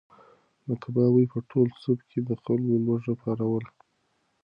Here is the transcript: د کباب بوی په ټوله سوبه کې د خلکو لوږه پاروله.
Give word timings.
د 0.67 0.69
کباب 0.81 1.09
بوی 1.13 1.25
په 1.33 1.39
ټوله 1.49 1.73
سوبه 1.83 2.03
کې 2.09 2.19
د 2.27 2.29
خلکو 2.43 2.75
لوږه 2.85 3.13
پاروله. 3.21 3.69